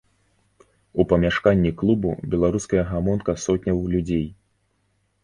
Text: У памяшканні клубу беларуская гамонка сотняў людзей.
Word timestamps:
У 1.01 1.03
памяшканні 1.11 1.71
клубу 1.81 2.13
беларуская 2.31 2.83
гамонка 2.95 3.37
сотняў 3.45 3.85
людзей. 3.93 4.25